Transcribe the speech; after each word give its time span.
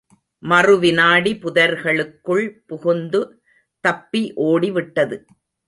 மறு 0.43 0.73
விநாடி 0.79 1.31
புதர்களுக்குள் 1.43 2.47
புகுந்து 2.67 3.21
தப்பி 3.83 4.23
ஓடிவிட்டது! 4.49 5.17